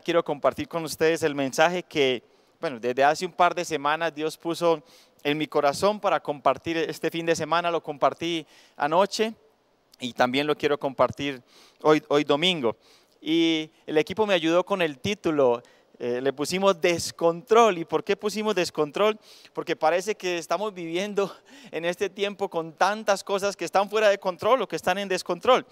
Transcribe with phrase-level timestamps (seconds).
[0.00, 2.22] quiero compartir con ustedes el mensaje que,
[2.60, 4.82] bueno, desde hace un par de semanas Dios puso
[5.22, 9.34] en mi corazón para compartir este fin de semana, lo compartí anoche
[10.00, 11.42] y también lo quiero compartir
[11.82, 12.76] hoy, hoy domingo.
[13.20, 15.62] Y el equipo me ayudó con el título,
[15.98, 17.76] eh, le pusimos descontrol.
[17.76, 19.18] ¿Y por qué pusimos descontrol?
[19.52, 21.30] Porque parece que estamos viviendo
[21.70, 25.08] en este tiempo con tantas cosas que están fuera de control o que están en
[25.08, 25.66] descontrol.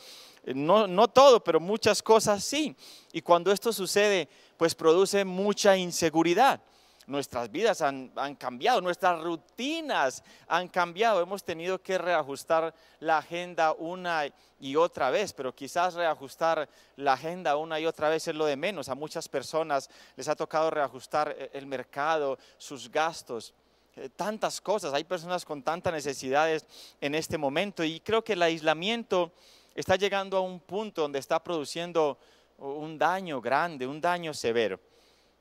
[0.49, 2.75] Eh, no, no todo, pero muchas cosas sí.
[3.13, 6.61] Y cuando esto sucede, pues produce mucha inseguridad
[7.09, 11.23] nuestras vidas han, cambiado, nuestras rutinas han cambiado.
[11.23, 14.25] Hemos tenido que reajustar la agenda una
[14.61, 18.57] y otra vez, pero quizás reajustar la agenda una y otra vez es lo de
[18.57, 18.91] menos.
[18.91, 23.55] A muchas personas les ha tocado reajustar eh, el mercado, sus gastos
[23.97, 26.67] eh, tantas cosas, hay personas con tantas necesidades
[27.01, 29.33] en este momento y creo que el aislamiento
[29.81, 32.19] está llegando a un punto donde está produciendo
[32.59, 34.81] un daño grande, un daño severo.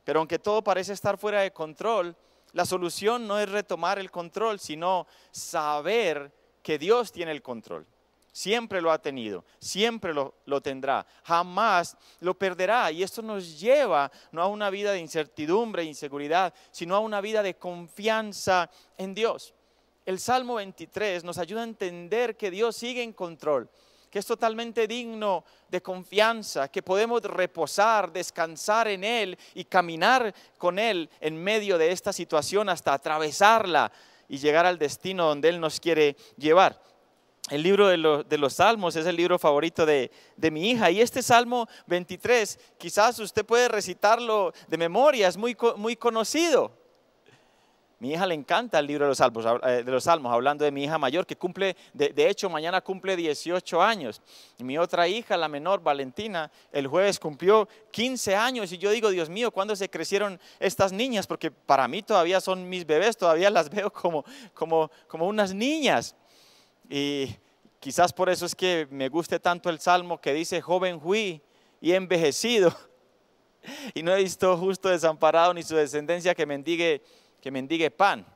[0.04, 2.16] Pero aunque todo parece estar fuera de control,
[2.52, 7.86] la solución no es retomar el control, sino saber que Dios tiene el control.
[8.32, 12.92] Siempre lo ha tenido, siempre lo, tendrá, jamás lo perderá.
[12.92, 17.20] Y esto nos lleva no a una vida de incertidumbre e inseguridad, sino a una
[17.20, 19.54] vida de confianza en Dios.
[20.06, 23.68] El Salmo 23 nos ayuda a entender que Dios sigue en control,
[24.10, 30.78] que es totalmente digno de confianza, que podemos reposar, descansar en Él y caminar con
[30.78, 33.92] Él en medio de esta situación hasta atravesarla
[34.28, 36.80] y llegar al destino donde Él nos quiere llevar.
[37.50, 41.22] El libro de, los Salmos es el libro favorito de, de, mi hija y este
[41.22, 46.77] Salmo 23 quizás usted puede recitarlo de memoria, es muy, muy conocido.
[48.00, 50.70] Mi hija le encanta el libro de los Salmos, eh, de los Salmos hablando de
[50.70, 54.22] mi hija mayor, que cumple, de, hecho, mañana cumple 18 años.
[54.58, 58.70] Mi otra hija, la menor, Valentina, el jueves cumplió 15 años.
[58.70, 61.26] Y yo digo, Dios mío, ¿cuándo se crecieron estas niñas?
[61.26, 64.24] Porque para mí todavía son mis bebés, todavía las veo como,
[64.54, 66.14] como, como unas niñas.
[66.88, 67.34] Y
[67.80, 71.42] quizás por eso es que me guste tanto el Salmo que dice, joven fui
[71.80, 72.72] y envejecido.
[73.92, 77.02] Y no he visto justo desamparado ni su descendencia que mendigue
[77.40, 78.26] que mendigue pan.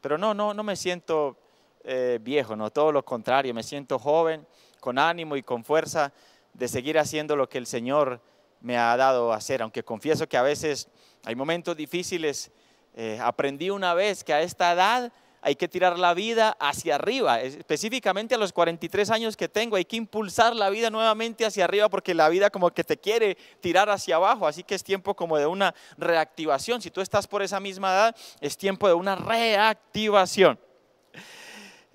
[0.00, 1.38] Pero no, no, no me siento
[1.84, 4.46] eh, viejo, no, todo lo contrario, me siento joven,
[4.80, 6.12] con ánimo y con fuerza
[6.52, 8.20] de seguir haciendo lo que el Señor
[8.60, 10.88] me ha dado a hacer, aunque confieso que a veces
[11.24, 12.50] hay momentos difíciles.
[12.94, 15.12] Eh, aprendí una vez que a esta edad
[15.44, 19.84] hay que tirar la vida hacia arriba, específicamente a los 43 años que tengo, hay
[19.84, 23.90] que impulsar la vida nuevamente hacia arriba porque la vida como que te quiere tirar
[23.90, 26.80] hacia abajo, así que es tiempo como de una reactivación.
[26.80, 30.60] Si tú estás por esa misma edad, es tiempo de una reactivación.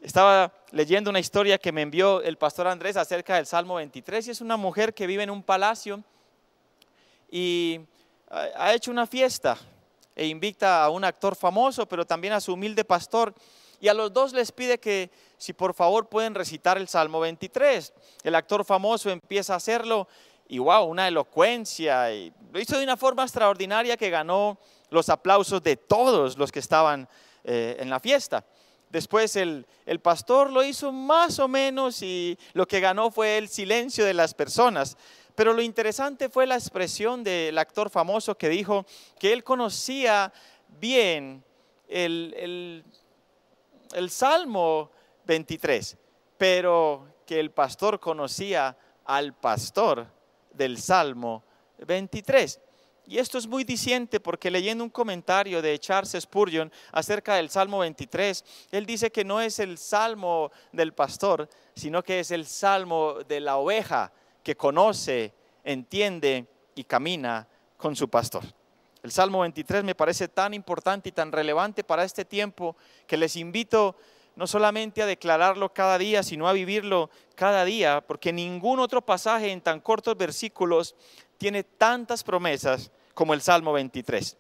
[0.02, 4.32] Estaba leyendo una historia que me envió el pastor Andrés acerca del Salmo 23 y
[4.32, 6.04] es una mujer que vive en un palacio
[7.32, 7.80] y
[8.30, 9.58] ha hecho una fiesta
[10.18, 13.36] e invita a un actor famoso, pero también a su humilde pastor.
[13.80, 17.94] Y a los dos les pide que si por favor pueden recitar el Salmo 23.
[18.24, 20.08] El actor famoso empieza a hacerlo
[20.50, 22.12] y wow, una elocuencia.
[22.12, 24.58] Y lo hizo de una forma extraordinaria que ganó
[24.90, 27.08] los aplausos de todos los que estaban
[27.44, 28.44] eh, en la fiesta.
[28.90, 33.50] Después el, el, pastor lo hizo más o menos y lo que ganó fue el
[33.50, 34.98] silencio de las personas.
[35.38, 38.88] Pero lo interesante fue la expresión del actor famoso que dijo
[39.20, 40.34] que él conocía
[40.80, 41.44] bien
[41.88, 42.84] el,
[43.94, 44.90] el, Salmo
[45.26, 45.96] 23,
[46.40, 50.08] pero que el pastor conocía al pastor
[50.54, 51.44] del Salmo
[51.86, 52.60] 23.
[53.06, 57.78] Y esto es muy diciente porque leyendo un comentario de Charles Spurgeon acerca del Salmo
[57.78, 63.20] 23, él dice que no es el salmo del pastor, sino que es el salmo
[63.28, 64.12] de la oveja
[64.48, 65.34] que conoce,
[65.66, 68.46] entiende y camina con su pastor.
[69.04, 72.78] El Salmo 23 me parece tan importante y tan relevante para este tiempo
[73.08, 73.98] que les invito
[74.38, 79.52] no solamente a declararlo cada día, sino a vivirlo cada día, porque ningún otro pasaje
[79.52, 80.96] en tan cortos versículos
[81.38, 84.38] tiene tantas promesas como el Salmo 23.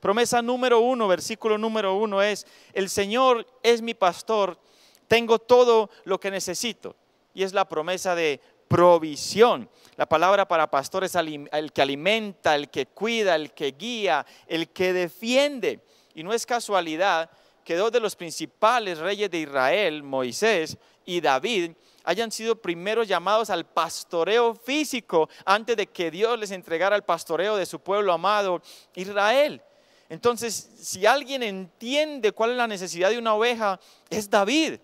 [0.00, 4.58] Promesa número uno, versículo número uno es, el Señor es mi pastor,
[5.06, 6.96] tengo todo lo que necesito.
[7.32, 8.40] Y es la promesa de
[8.70, 9.68] provisión.
[9.96, 14.68] La palabra para pastor es el que alimenta, el que cuida, el que guía, el
[14.68, 15.80] que defiende.
[16.14, 17.28] Y no es casualidad
[17.64, 21.72] que dos de los principales reyes de Israel, Moisés y David,
[22.04, 27.56] hayan sido primeros llamados al pastoreo físico antes de que Dios les entregara el pastoreo
[27.56, 28.62] de su pueblo amado,
[28.94, 29.60] Israel.
[30.08, 34.78] Entonces, si alguien entiende cuál es la necesidad de una oveja, es David.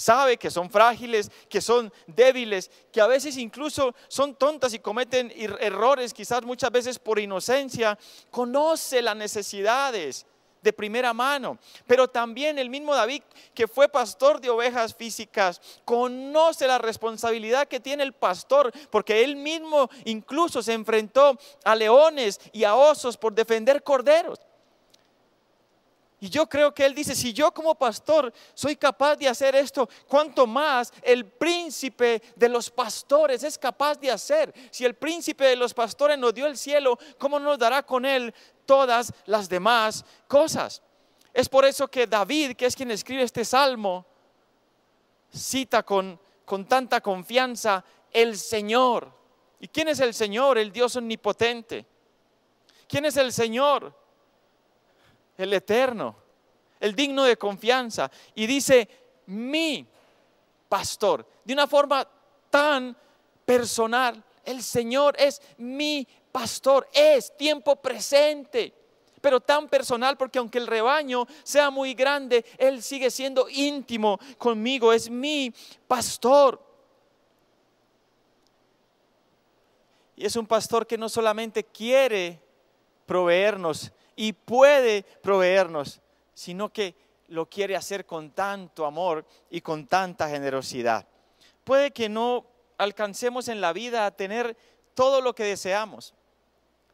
[0.00, 5.30] Sabe que son frágiles, que son débiles, que a veces incluso son tontas y cometen
[5.36, 7.98] errores, quizás muchas veces por inocencia,
[8.30, 10.24] conoce las necesidades
[10.62, 11.58] de primera mano.
[11.86, 17.78] Pero también el mismo David, que fue pastor de ovejas físicas, conoce la responsabilidad que
[17.78, 23.34] tiene el pastor, porque él mismo incluso se enfrentó a leones y a osos por
[23.34, 24.38] defender corderos.
[26.22, 29.88] Y yo creo que él dice, si yo como pastor soy capaz de hacer esto,
[30.06, 34.52] ¿cuánto más el príncipe de los pastores es capaz de hacer?
[34.70, 38.34] Si el príncipe de los pastores nos dio el cielo, ¿cómo nos dará con él
[38.66, 40.82] todas las demás cosas?
[41.32, 44.04] Es por eso que David, que es quien escribe este salmo,
[45.34, 47.82] cita con, con tanta confianza
[48.12, 49.10] el Señor.
[49.58, 50.58] ¿Y quién es el Señor?
[50.58, 51.86] El Dios omnipotente.
[52.86, 53.99] ¿Quién es el Señor?
[55.40, 56.16] El eterno,
[56.78, 58.10] el digno de confianza.
[58.34, 58.88] Y dice,
[59.26, 59.86] mi
[60.68, 62.06] pastor, de una forma
[62.50, 62.96] tan
[63.44, 64.22] personal.
[64.44, 68.72] El Señor es mi pastor, es tiempo presente,
[69.20, 74.92] pero tan personal porque aunque el rebaño sea muy grande, Él sigue siendo íntimo conmigo,
[74.92, 75.52] es mi
[75.86, 76.60] pastor.
[80.16, 82.40] Y es un pastor que no solamente quiere
[83.06, 83.90] proveernos
[84.20, 85.98] y puede proveernos,
[86.34, 86.94] sino que
[87.28, 91.06] lo quiere hacer con tanto amor y con tanta generosidad.
[91.64, 92.44] Puede que no
[92.76, 94.58] alcancemos en la vida a tener
[94.92, 96.12] todo lo que deseamos,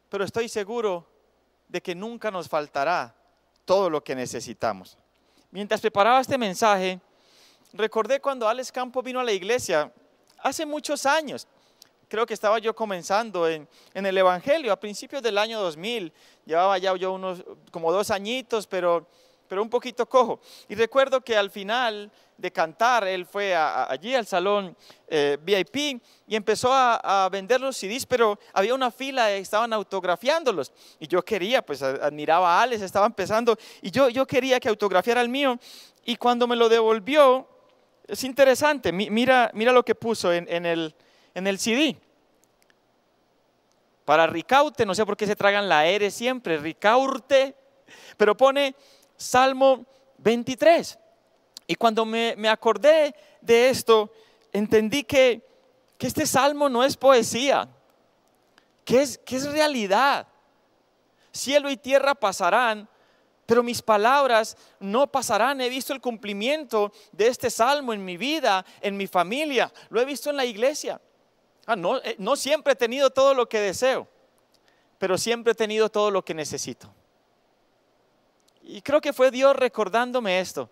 [0.07, 1.05] pero estoy seguro
[1.67, 3.13] de que nunca nos faltará
[3.65, 4.97] todo lo que necesitamos.
[5.51, 7.01] Mientras preparaba este mensaje,
[7.73, 9.91] recordé cuando Alex Campo vino a la iglesia
[10.37, 11.45] hace muchos años
[12.07, 16.11] creo que estaba yo comenzando en, el Evangelio a principios del año 2000.
[16.45, 19.07] Llevaba ya yo unos como dos añitos, pero,
[19.47, 20.39] pero un poquito cojo.
[20.69, 24.77] Y recuerdo que al final de cantar, él fue allí al salón
[25.07, 30.71] eh, VIP y empezó a, vender los CDs, pero había una fila, estaban autografiándolos.
[30.99, 35.21] Y yo quería, pues admiraba a Alex, estaba empezando, y yo, yo quería que autografiara
[35.21, 35.59] el mío.
[36.05, 37.47] Y cuando me lo devolvió,
[38.07, 40.95] es interesante, mira, mira lo que puso en el
[41.37, 41.95] en el CD.
[44.05, 47.55] Para Ricaute, no sé por qué se tragan la R siempre, Ricaurte,
[48.17, 48.73] pero pone
[49.15, 49.85] Salmo
[50.17, 50.97] 23.
[51.67, 54.11] Y cuando me, acordé de esto,
[54.51, 55.47] entendí que,
[55.99, 57.69] que, este salmo no es poesía,
[58.83, 60.27] que es, que es realidad.
[61.31, 62.89] Cielo y tierra pasarán,
[63.45, 65.61] pero mis palabras no pasarán.
[65.61, 70.05] He visto el cumplimiento de este salmo en mi vida, en mi familia, lo he
[70.05, 70.99] visto en la iglesia.
[71.67, 74.07] Ah, no, eh, no siempre he tenido todo lo que deseo,
[74.97, 76.91] pero siempre he tenido todo lo que necesito.
[78.63, 80.69] Y creo que fue Dios recordándome esto.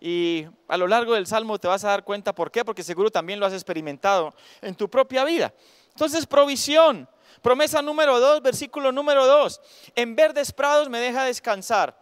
[0.00, 3.10] Y a lo largo del Salmo te vas a dar cuenta por qué, porque seguro
[3.10, 5.54] también lo has experimentado en tu propia vida.
[5.90, 7.08] Entonces, provisión.
[7.40, 9.60] Promesa número dos, versículo número dos.
[9.94, 11.96] En verdes prados me deja descansar.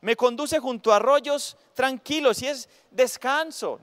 [0.00, 3.80] Me conduce junto a arroyos tranquilos y es descanso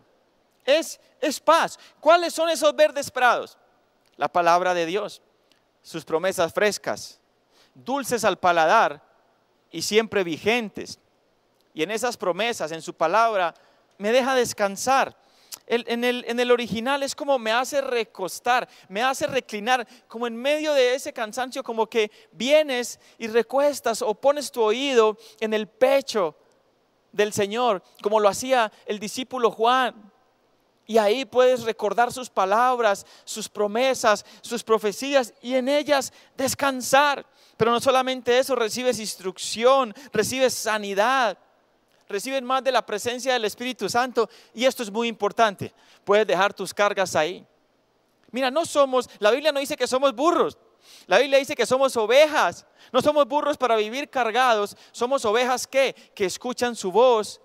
[0.65, 1.79] es, es paz.
[1.99, 3.57] ¿Cuáles son esos verdes prados?
[4.17, 5.21] La palabra de Dios,
[5.81, 7.19] sus promesas frescas,
[7.73, 9.01] dulces al paladar
[9.71, 10.99] y siempre vigentes.
[11.73, 13.53] Y en esas promesas, en su palabra,
[13.97, 15.15] me deja descansar.
[15.67, 20.35] en, el, en, el, original es como me hace recostar, me hace reclinar, como en
[20.35, 25.67] medio de ese cansancio, como que vienes y recuestas o pones tu oído en el
[25.67, 26.35] pecho
[27.11, 30.10] del Señor, como lo hacía el discípulo Juan.
[30.91, 37.25] Y ahí puedes recordar sus palabras, sus promesas, sus profecías y en ellas descansar.
[37.55, 41.37] Pero no solamente eso, recibes instrucción, recibes sanidad,
[42.09, 44.29] recibes más de la presencia del Espíritu Santo.
[44.53, 45.73] Y esto es muy importante.
[46.03, 47.47] Puedes dejar tus cargas ahí.
[48.29, 50.57] Mira, no somos, la Biblia no dice que somos burros.
[51.07, 52.65] La Biblia dice que somos ovejas.
[52.91, 54.75] No somos burros para vivir cargados.
[54.91, 57.39] Somos ovejas que, que escuchan su voz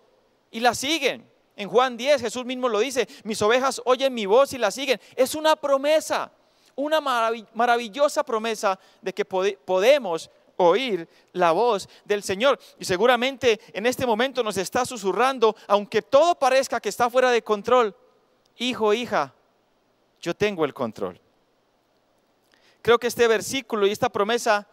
[0.51, 1.36] y la siguen.
[1.57, 5.01] En Juan 10 Jesús mismo lo dice, mis ovejas oyen mi voz y la siguen.
[5.17, 6.31] Es una promesa,
[6.75, 12.59] una maravillosa promesa de que podemos oír la voz del Señor.
[12.79, 17.43] Y seguramente en este momento nos está susurrando, aunque todo parezca que está fuera de
[17.43, 17.97] control,
[18.59, 19.35] hijo, hija,
[20.21, 21.19] yo tengo el control.
[22.83, 24.69] Creo que este versículo y esta promesa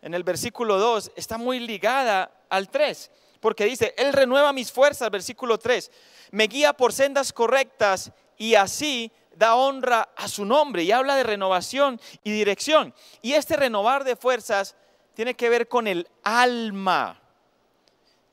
[0.00, 3.10] en el versículo 2 está muy ligada al 3
[3.44, 5.90] porque dice, Él renueva mis fuerzas, versículo 3,
[6.30, 11.24] me guía por sendas correctas y así da honra a su nombre y habla de
[11.24, 12.94] renovación y dirección.
[13.20, 14.74] Y este renovar de fuerzas
[15.12, 17.20] tiene que ver con el alma.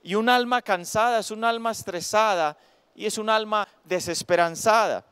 [0.01, 2.58] Y un alma cansada es un alma estresada
[2.96, 5.03] y es un alma desesperanzada.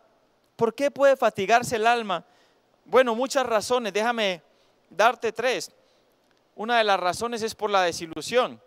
[0.56, 2.24] ¿Por qué puede fatigarse el alma?
[2.86, 4.42] Bueno, muchas razones, déjame
[4.90, 5.74] darte tres.
[6.56, 8.62] Una de las razones es por la desilusión,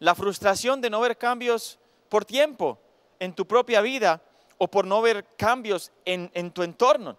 [0.00, 1.78] la frustración de no ver cambios
[2.08, 2.78] por tiempo
[3.18, 4.22] en tu propia vida
[4.58, 7.16] o por no ver cambios en, tu entorno.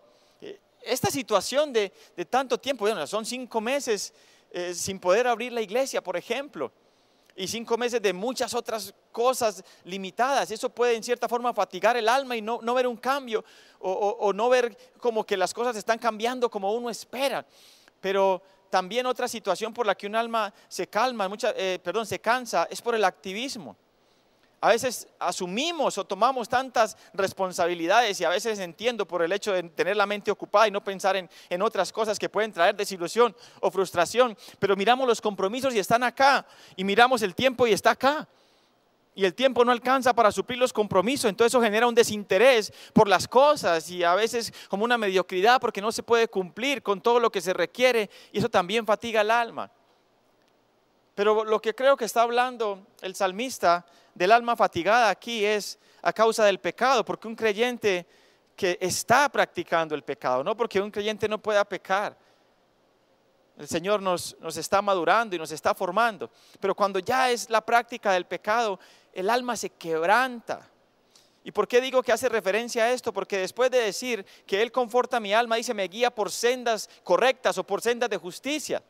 [0.81, 1.91] Esta situación de,
[2.29, 4.13] tanto tiempo, bueno, son cinco meses
[4.51, 6.71] eh, sin poder abrir la iglesia, por ejemplo,
[7.36, 10.51] y cinco meses de muchas otras cosas limitadas.
[10.51, 13.45] Eso puede en cierta forma fatigar el alma y no, ver un cambio
[13.79, 17.45] o, no ver como que las cosas están cambiando como uno espera.
[18.01, 22.68] Pero también otra situación por la que un alma se calma, eh, perdón, se cansa,
[22.70, 23.76] es por el activismo.
[24.62, 29.64] A veces asumimos o tomamos tantas responsabilidades y a veces entiendo por el hecho de
[29.64, 33.34] tener la mente ocupada y no pensar en, en, otras cosas que pueden traer desilusión
[33.62, 36.46] o frustración, pero miramos los compromisos y están acá
[36.76, 38.28] y miramos el tiempo y está acá.
[39.20, 43.10] Y el tiempo no alcanza para suplir los compromisos, entonces eso genera un desinterés por
[43.10, 47.20] las cosas y a veces como una mediocridad porque no se puede cumplir con todo
[47.20, 49.70] lo que se requiere y eso también fatiga el alma.
[51.16, 53.86] Pero lo que creo que está hablando el salmista
[54.16, 58.08] del alma fatigada aquí es a causa del pecado, porque un creyente
[58.56, 62.16] que está practicando el pecado, no porque un creyente no pueda pecar.
[63.58, 67.60] El Señor nos, nos está madurando y nos está formando, pero cuando ya es la
[67.60, 68.80] práctica del pecado,
[69.13, 70.70] el alma se quebranta.
[71.44, 73.13] ¿Y por qué digo que hace referencia a esto?
[73.13, 77.58] Porque después de decir que Él conforta mi alma, dice, me guía por sendas correctas
[77.58, 78.84] o por sendas de justicia.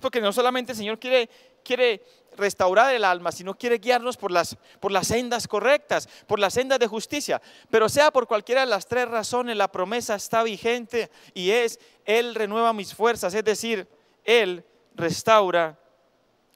[0.00, 1.28] Porque no solamente el Señor quiere
[1.68, 2.02] quiere
[2.36, 6.78] restaurar el alma, sino quiere guiarnos por las, por las sendas correctas, por las sendas
[6.78, 7.42] de justicia.
[7.68, 12.34] Pero sea por cualquiera de las tres razones, la promesa está vigente y es, Él
[12.34, 13.86] renueva mis fuerzas, es decir,
[14.24, 15.78] Él restaura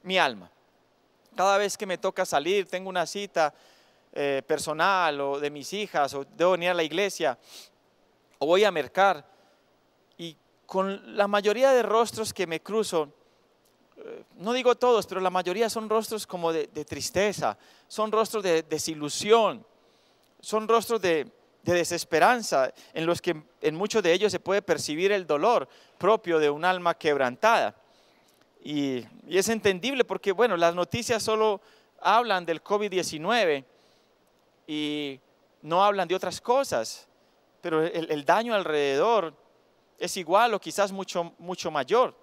[0.01, 0.49] mi alma.
[1.35, 3.53] Cada vez que me toca salir, tengo una cita
[4.13, 7.37] eh, personal o de mis hijas, o debo venir a la iglesia,
[8.39, 9.25] o voy a mercar,
[10.17, 13.11] y con la mayoría de rostros que me cruzo,
[14.37, 19.65] no digo todos, pero la mayoría son rostros como de, tristeza, son rostros de desilusión,
[20.39, 21.31] son rostros de,
[21.63, 26.49] desesperanza, en los que en muchos de ellos se puede percibir el dolor propio de
[26.49, 27.75] un alma quebrantada.
[28.63, 31.61] Y, es entendible porque, bueno, las noticias solo
[31.99, 33.63] hablan del COVID-19
[34.67, 35.19] y
[35.61, 37.07] no hablan de otras cosas,
[37.61, 39.33] pero el, el daño alrededor
[39.97, 42.15] es igual o quizás mucho, mucho mayor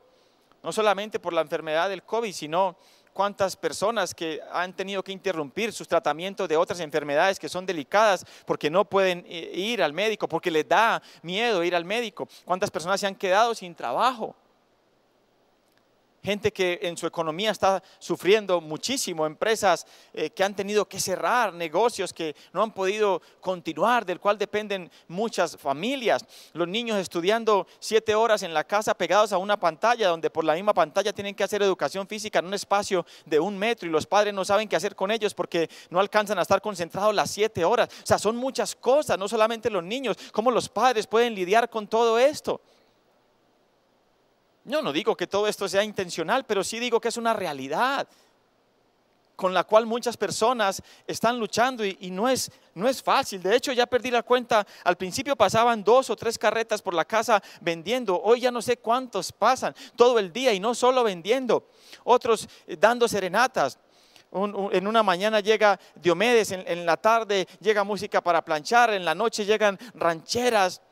[0.63, 2.77] no solamente por la enfermedad del COVID, sino
[3.13, 8.25] cuántas personas que han tenido que interrumpir sus tratamientos de otras enfermedades que son delicadas
[8.47, 12.29] porque no pueden ir al médico, porque les da miedo ir al médico.
[12.45, 14.35] Cuántas personas se han quedado sin trabajo
[16.23, 21.55] gente que en su economía está sufriendo muchísimo, empresas eh, que han tenido que cerrar,
[21.55, 28.15] negocios que no han podido continuar, del cual dependen muchas familias, los niños estudiando siete
[28.15, 31.45] horas en la casa pegados a una pantalla, donde por la misma pantalla tienen que
[31.45, 34.77] hacer educación física en un espacio de un metro y los padres no saben qué
[34.77, 37.89] hacer con ellos porque no alcanzan a estar concentrados las siete horas.
[38.03, 41.87] O sea, son muchas cosas, no solamente los niños, cómo los padres pueden lidiar con
[41.87, 42.61] todo esto.
[44.65, 48.07] Yo no digo que todo esto sea intencional, pero sí digo que es una realidad
[49.41, 53.43] con la cual muchas personas están luchando y, no, es, no es fácil.
[53.43, 54.67] De hecho, ya perdí la cuenta.
[54.85, 58.21] Al principio pasaban dos o tres carretas por la casa vendiendo.
[58.23, 61.71] Hoy ya no sé cuántos pasan todo el día y no solo vendiendo,
[62.05, 63.79] otros eh, dando serenatas.
[64.31, 69.47] en una mañana llega Diomedes, en la tarde llega música para planchar, en la noche
[69.47, 70.83] llegan rancheras.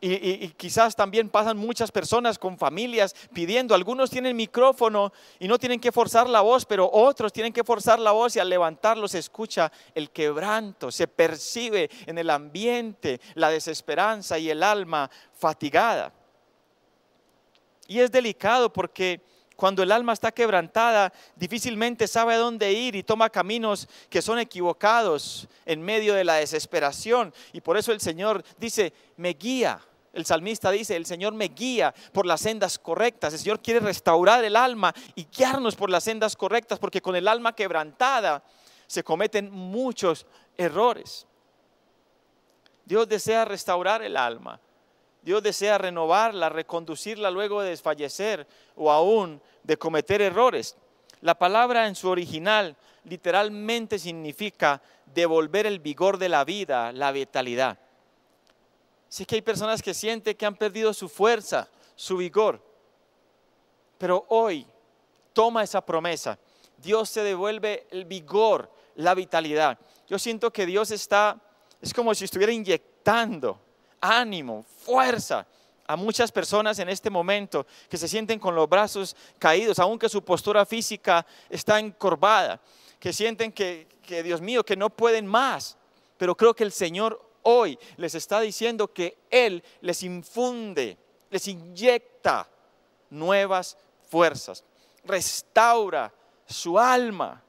[0.00, 3.74] Y, quizás también pasan muchas personas con familias pidiendo.
[3.74, 7.98] Algunos tienen micrófono y no tienen que forzar la voz, pero otros tienen que forzar
[7.98, 13.50] la voz y al levantarlo se escucha el quebranto, se percibe en el ambiente la
[13.50, 16.12] desesperanza y el alma fatigada.
[17.88, 19.20] Y es delicado porque
[19.58, 24.38] cuando el alma está quebrantada, difícilmente sabe a dónde ir y toma caminos que son
[24.38, 27.34] equivocados en medio de la desesperación.
[27.52, 29.80] Y por eso el Señor dice, me guía.
[30.12, 33.32] El salmista dice, el Señor me guía por las sendas correctas.
[33.32, 37.28] El Señor quiere restaurar el alma y guiarnos por las sendas correctas, porque con el
[37.28, 38.42] alma quebrantada
[38.86, 41.26] se cometen muchos errores.
[42.84, 44.60] Dios desea restaurar el alma.
[45.22, 48.46] Dios desea renovarla, reconducirla luego de desfallecer
[48.76, 50.76] o aún de cometer errores.
[51.20, 57.78] La palabra en su original literalmente significa devolver el vigor de la vida, la vitalidad.
[59.08, 62.62] Sé que hay personas que sienten que han perdido su fuerza, su vigor,
[63.96, 64.66] pero hoy
[65.32, 66.38] toma esa promesa.
[66.76, 69.78] Dios se devuelve el vigor, la vitalidad.
[70.06, 71.40] yo siento que Dios está,
[71.80, 73.60] es como si estuviera inyectando
[74.00, 75.46] ánimo, fuerza
[75.86, 80.22] a muchas personas en este momento que se sienten con los brazos caídos, aunque su
[80.22, 82.60] postura física está encorvada,
[83.00, 85.76] que sienten que, que Dios mío, que no pueden más.
[86.18, 90.96] Pero creo que el Señor hoy les está diciendo que Él les infunde,
[91.30, 92.48] les inyecta
[93.10, 93.76] nuevas
[94.08, 94.64] fuerzas,
[95.04, 96.12] restaura
[96.46, 97.42] su alma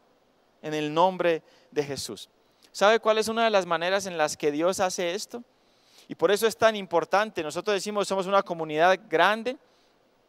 [0.62, 1.42] en el nombre
[1.72, 2.30] de Jesús.
[2.72, 5.44] ¿Sabe cuál es una de las maneras en las que Dios hace esto?
[6.08, 7.44] Y por eso es tan importante.
[7.44, 9.58] Nosotros decimos somos una comunidad grande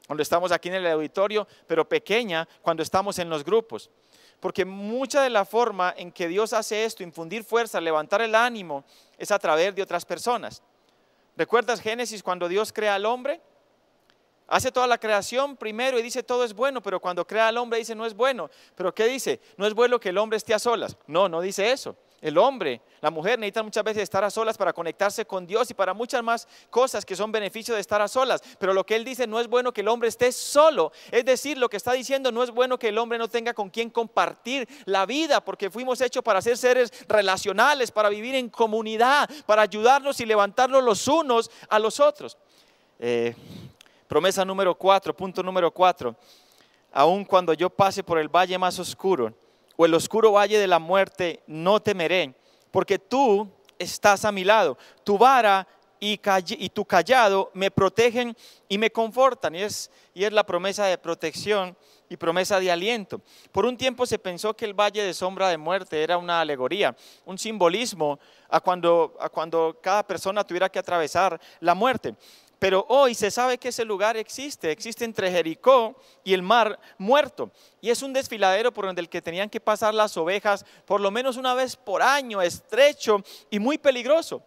[0.07, 3.91] cuando estamos aquí en el auditorio, pero pequeña cuando estamos en los grupos.
[4.41, 8.85] Porque mucha de la forma en que Dios hace esto, infundir fuerza, levantar el ánimo,
[9.21, 10.63] es a través de otras personas.
[11.37, 13.41] ¿Recuerdas Génesis cuando Dios crea al hombre?
[14.49, 17.79] Hace toda la creación primero y dice todo es bueno, pero cuando crea al hombre
[17.79, 18.51] dice no es bueno.
[18.75, 19.41] ¿Pero qué dice?
[19.59, 20.97] No es bueno que el hombre esté a solas.
[21.07, 21.95] No, no dice eso.
[22.21, 25.75] El hombre, la mujer necesita muchas veces estar a solas para conectarse con Dios y
[25.75, 28.43] para muchas más cosas que son beneficios de estar a solas.
[28.59, 30.93] Pero lo que él dice no es bueno que el hombre esté solo.
[31.11, 33.71] Es decir, lo que está diciendo no es bueno que el hombre no tenga con
[33.71, 39.31] quien compartir la vida, porque fuimos hechos para ser seres relacionales, para vivir en comunidad,
[39.47, 42.37] para ayudarnos y levantarnos los unos a los otros.
[42.99, 43.35] Eh,
[44.07, 46.15] promesa número cuatro, punto número cuatro.
[46.93, 49.33] Aun cuando yo pase por el valle más oscuro,
[49.81, 52.35] o el oscuro valle de la muerte, no temeré,
[52.71, 54.77] porque tú estás a mi lado.
[55.05, 55.67] Tu vara
[55.99, 56.19] y,
[56.69, 58.37] tu callado me protegen
[58.69, 59.55] y me confortan.
[59.55, 61.75] Y es, la promesa de protección
[62.11, 63.23] y promesa de aliento.
[63.53, 66.95] Por un tiempo se pensó que el valle de sombra de muerte era una alegoría,
[67.25, 68.21] un simbolismo
[68.51, 72.15] a cuando cada persona tuviera que atravesar la muerte.
[72.61, 77.51] Pero hoy se sabe que ese lugar existe, existe entre Jericó y el mar muerto.
[77.81, 81.11] Y es un desfiladero por donde el que tenían que pasar las ovejas por lo
[81.11, 84.43] menos una vez por año, estrecho y muy peligroso.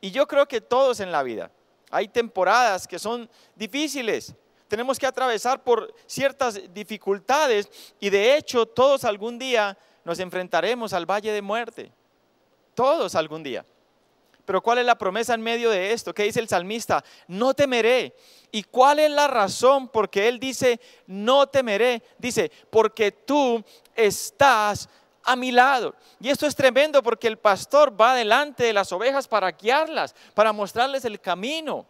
[0.00, 1.50] Y yo creo que todos en la vida,
[1.90, 4.32] hay temporadas que son difíciles,
[4.68, 11.04] tenemos que atravesar por ciertas dificultades y de hecho todos algún día nos enfrentaremos al
[11.04, 11.90] valle de muerte.
[12.76, 13.64] Todos algún día.
[14.46, 16.14] Pero ¿cuál es la promesa en medio de esto?
[16.14, 17.04] ¿Qué dice el salmista?
[17.26, 18.16] No temeré.
[18.52, 22.02] ¿Y cuál es la razón por qué él dice, no temeré?
[22.16, 23.62] Dice, porque tú
[23.94, 24.88] estás
[25.24, 25.96] a mi lado.
[26.20, 30.52] Y esto es tremendo porque el pastor va delante de las ovejas para guiarlas, para
[30.52, 31.84] mostrarles el camino.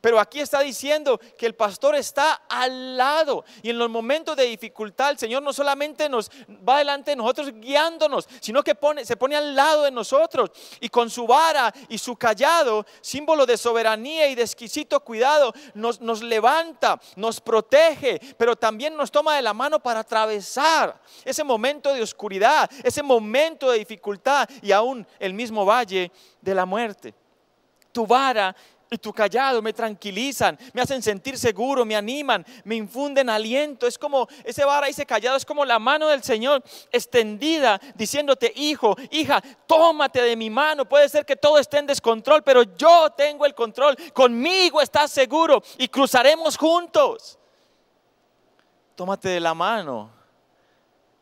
[0.00, 4.44] Pero aquí está diciendo que el pastor está al lado y en los momentos de
[4.44, 6.30] dificultad el Señor no solamente nos
[6.66, 11.10] va delante de nosotros guiándonos, sino que se pone al lado de nosotros y con
[11.10, 17.00] su vara y su callado, símbolo de soberanía y de exquisito cuidado, nos, nos levanta,
[17.16, 22.70] nos protege, pero también nos toma de la mano para atravesar ese momento de oscuridad,
[22.84, 27.14] ese momento de dificultad y aún el mismo valle de la muerte.
[27.92, 28.54] Tu vara
[28.90, 33.86] y tu callado me tranquilizan, me hacen sentir seguro, me animan, me infunden aliento.
[33.86, 38.96] Es como ese vara, ese callado, es como la mano del Señor extendida diciéndote, hijo,
[39.10, 40.88] hija, tómate de mi mano.
[40.88, 43.96] Puede ser que todo esté en descontrol, pero yo tengo el control.
[44.12, 47.38] Conmigo estás seguro y cruzaremos juntos.
[48.94, 50.10] Tómate de la mano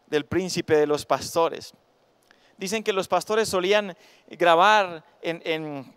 [0.07, 1.73] del príncipe de los pastores.
[2.57, 3.97] Dicen que los pastores solían
[4.29, 5.94] grabar en, en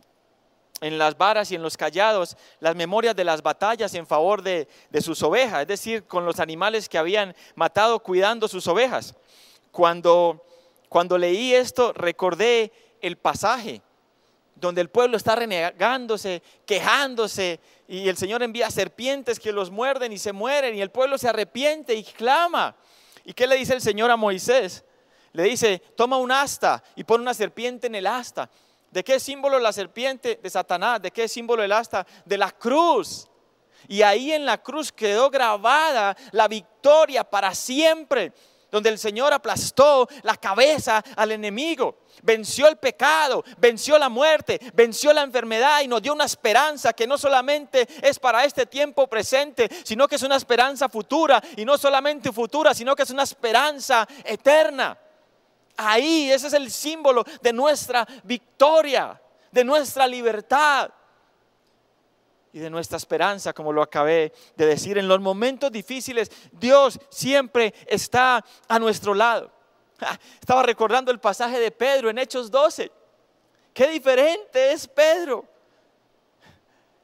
[0.81, 4.67] en las varas y en los callados las memorias de las batallas en favor de,
[5.01, 9.15] sus ovejas, es decir, con los animales que habían matado cuidando sus ovejas.
[9.71, 10.43] Cuando,
[10.89, 13.81] cuando leí esto, recordé el pasaje
[14.55, 20.17] donde el pueblo está renegándose, quejándose, y el Señor envía serpientes que los muerden y
[20.17, 22.75] se mueren, y el pueblo se arrepiente y clama.
[23.23, 24.83] ¿Y qué le dice el Señor a Moisés?
[25.33, 28.49] Le dice, toma un asta y pon una serpiente en el asta
[28.91, 30.39] ¿De qué símbolo la serpiente?
[30.41, 31.02] De Satanás.
[31.02, 32.06] ¿De qué símbolo el asta?
[32.26, 33.28] De la cruz.
[33.88, 38.34] Y ahí en la cruz quedó grabada la victoria para siempre,
[38.71, 45.13] donde el Señor aplastó la cabeza al enemigo, venció el pecado, venció la muerte, venció
[45.13, 49.69] la enfermedad y nos dio una esperanza que no solamente es para este tiempo presente,
[49.84, 54.06] sino que es una esperanza futura y no solamente futura, sino que es una esperanza
[54.26, 54.97] eterna.
[55.77, 60.89] Ahí, ese es el símbolo de nuestra victoria, de nuestra libertad
[62.51, 64.97] y de nuestra esperanza, como lo acabé de decir.
[64.97, 69.51] En los momentos difíciles, Dios siempre está a nuestro lado.
[70.39, 72.91] Estaba recordando el pasaje de Pedro en Hechos 12.
[73.73, 75.45] Qué diferente es Pedro.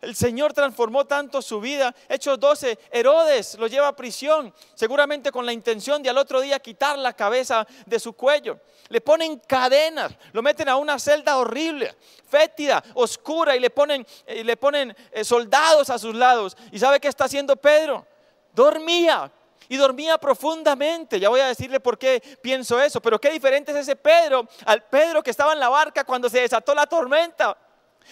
[0.04, 1.96] El Señor transformó tanto su vida.
[2.10, 6.60] Hechos 12, Herodes lo lleva a prisión, seguramente con la intención de al otro día
[6.60, 8.60] quitar la cabeza de su cuello.
[8.90, 11.96] Le ponen cadenas, lo meten a una celda horrible,
[12.30, 16.58] fétida, oscura y le ponen, y le ponen eh, soldados a sus lados.
[16.74, 18.06] ¿Y sabe qué está haciendo Pedro?
[18.54, 19.32] Dormía,
[19.70, 21.18] y dormía profundamente.
[21.18, 24.84] Ya voy a decirle por qué pienso eso, pero qué diferente es ese Pedro al
[24.84, 27.58] Pedro que estaba en la barca cuando se desató la tormenta.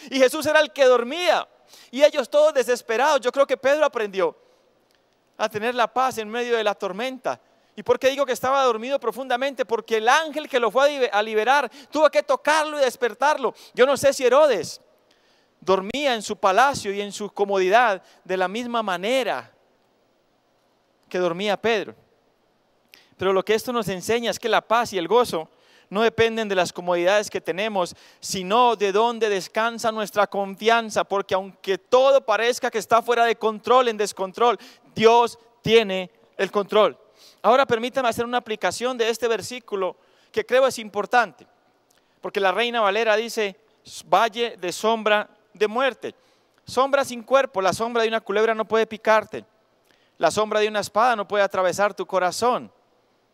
[0.09, 1.45] Y Jesús era el que dormía.
[1.91, 3.21] Y ellos todos desesperados.
[3.21, 4.35] Yo creo que Pedro aprendió
[5.37, 7.39] a tener la paz en medio de la tormenta.
[7.75, 9.65] ¿Y por qué digo que estaba dormido profundamente?
[9.65, 13.53] Porque el ángel que lo fue a liberar tuvo que tocarlo y despertarlo.
[13.73, 14.81] Yo no sé si Herodes
[15.59, 19.51] dormía en su palacio y en su comodidad de la misma manera
[21.07, 21.95] que dormía Pedro.
[23.17, 25.47] Pero lo que esto nos enseña es que la paz y el gozo
[25.91, 31.77] no dependen de las comodidades que tenemos, sino de dónde descansa nuestra confianza, porque aunque
[31.77, 34.57] todo parezca que está fuera de control, en descontrol,
[34.95, 36.97] Dios tiene el control.
[37.41, 39.97] Ahora permítame hacer una aplicación de este versículo
[40.31, 41.45] que creo es importante,
[42.21, 43.57] porque la reina Valera dice,
[44.07, 46.15] valle de sombra de muerte,
[46.63, 49.43] sombra sin cuerpo, la sombra de una culebra no puede picarte,
[50.17, 52.71] la sombra de una espada no puede atravesar tu corazón.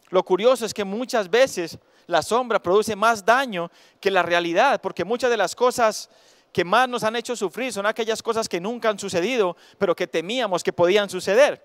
[0.10, 5.06] Lo curioso es que muchas veces la sombra produce más daño que la realidad, porque
[5.06, 6.10] muchas de las cosas
[6.52, 10.08] que más nos han hecho sufrir son aquellas cosas que nunca han sucedido, pero que
[10.08, 11.62] temíamos que podían suceder.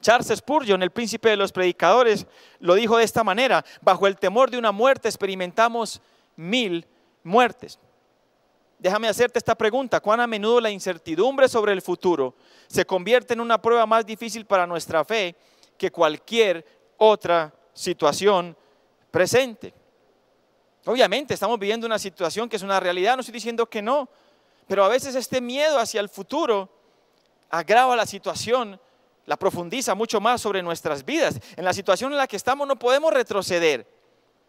[0.00, 2.26] Charles Spurgeon, el príncipe de los predicadores,
[2.58, 6.00] lo dijo de esta manera, bajo el temor de una muerte experimentamos
[6.36, 6.86] mil
[7.22, 7.78] muertes.
[8.78, 12.34] Déjame hacerte esta pregunta, ¿cuán a menudo la incertidumbre sobre el futuro
[12.66, 15.36] se convierte en una prueba más difícil para nuestra fe
[15.76, 16.64] que cualquier
[16.96, 18.56] otra situación
[19.10, 19.74] presente?
[20.86, 24.08] Obviamente estamos viviendo una situación que es una realidad, no estoy diciendo que no,
[24.66, 26.68] pero a veces este miedo hacia el futuro
[27.50, 28.80] agrava la situación,
[29.26, 31.38] la profundiza mucho más sobre nuestras vidas.
[31.56, 33.86] En la situación en la que estamos no podemos retroceder.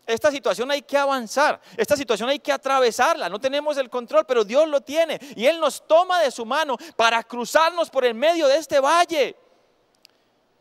[0.07, 4.43] Esta situación hay que avanzar, esta situación hay que atravesarla, no tenemos el control, pero
[4.43, 8.47] Dios lo tiene y Él nos toma de su mano para cruzarnos por el medio
[8.47, 9.35] de este valle.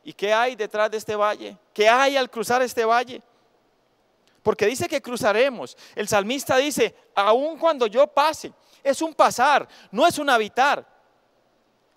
[0.04, 1.56] ¿Y qué hay detrás de este valle?
[1.72, 3.22] ¿Qué hay al cruzar este valle?
[4.42, 5.76] Porque dice que cruzaremos.
[5.94, 10.86] El salmista dice, aun cuando yo pase, es un pasar, no es un habitar.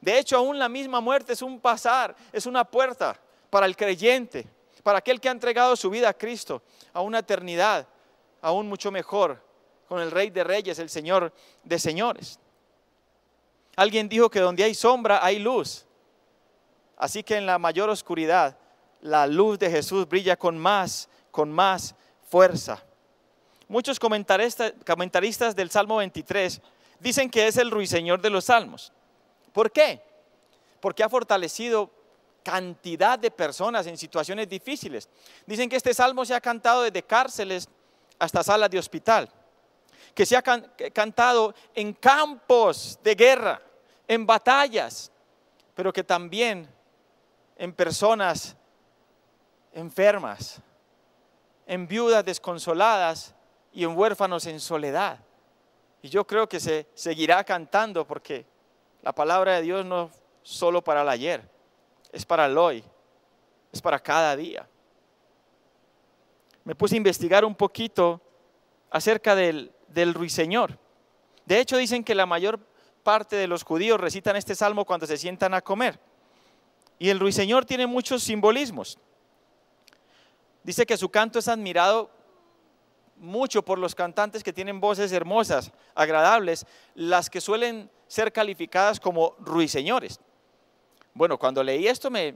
[0.02, 3.18] De hecho, aún la misma muerte es un pasar, es una puerta
[3.50, 4.46] para el creyente,
[4.84, 7.88] para aquel que ha entregado su vida a Cristo, a una eternidad
[8.42, 9.42] aún mucho mejor,
[9.88, 12.40] con el Rey de Reyes, el Señor de Señores.
[13.76, 15.86] Alguien dijo que donde hay sombra hay luz.
[16.98, 18.58] Así que en la mayor oscuridad,
[19.02, 21.96] la luz de Jesús brilla con más, con más
[22.34, 22.84] fuerza.
[23.68, 26.62] Muchos comentaristas, del Salmo 23
[27.00, 28.92] dicen que es el ruiseñor de los salmos.
[29.52, 30.02] ¿Por qué?
[30.80, 31.92] Porque ha fortalecido
[32.42, 35.08] cantidad de personas en situaciones difíciles.
[35.46, 37.70] Dicen que este salmo se ha cantado desde cárceles
[38.18, 39.30] hasta salas de hospital,
[40.16, 43.62] que se ha cantado en campos de guerra,
[44.08, 45.12] en batallas,
[45.76, 46.68] pero que también
[47.58, 48.56] en personas
[49.72, 50.64] enfermas,
[51.68, 53.36] en viudas desconsoladas
[53.72, 55.20] y en huérfanos en soledad.
[56.02, 58.46] Y yo creo que se seguirá cantando porque
[59.02, 60.12] la palabra de Dios no es
[60.44, 61.50] solo para el ayer,
[62.12, 62.84] es para el hoy,
[63.72, 64.68] es para cada día.
[66.66, 68.22] Me puse a investigar un poquito
[68.90, 70.78] acerca del, del ruiseñor.
[71.46, 72.60] De hecho, dicen que la mayor
[73.04, 76.00] parte de los judíos recitan este salmo cuando se sientan a comer.
[77.00, 78.98] Y el ruiseñor tiene muchos simbolismos.
[80.64, 82.10] Dice que su canto es admirado
[83.18, 89.36] mucho por los cantantes que tienen voces hermosas, agradables, las que suelen ser calificadas como
[89.40, 90.20] ruiseñores.
[91.14, 92.36] Bueno, cuando leí esto me,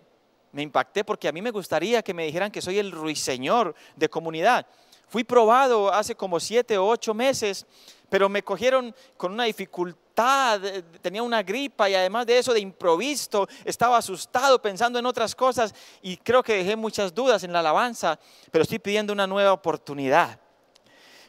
[0.51, 4.09] me impacté porque a mí me gustaría que me dijeran que soy el ruiseñor de
[4.09, 4.65] comunidad.
[5.07, 7.65] Fui probado hace como siete o ocho meses,
[8.09, 12.59] pero me cogieron con una dificultad, eh, tenía una gripa y además de eso de
[12.59, 17.59] improviso, estaba asustado pensando en otras cosas y creo que dejé muchas dudas en la
[17.59, 18.19] alabanza,
[18.51, 20.39] pero estoy pidiendo una nueva oportunidad.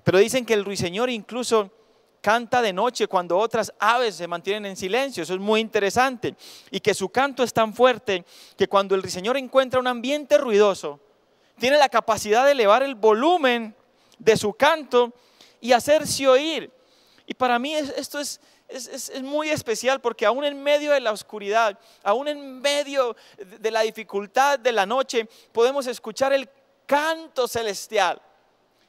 [0.05, 1.71] Pero dicen que el ruiseñor incluso
[2.21, 5.23] canta de noche cuando otras aves se mantienen en silencio.
[5.23, 6.35] Eso es muy interesante.
[6.71, 8.25] Y que su canto es tan fuerte
[8.57, 11.01] que cuando el ruiseñor encuentra un ambiente ruidoso,
[11.59, 13.75] tiene la capacidad de elevar el volumen
[14.19, 15.13] de su canto
[15.61, 16.71] y hacerse oír.
[17.27, 21.79] Y para mí esto es, es, muy especial porque aún en medio de la oscuridad,
[22.03, 26.49] aún en medio de la dificultad de la noche, podemos escuchar el
[26.87, 28.21] canto celestial.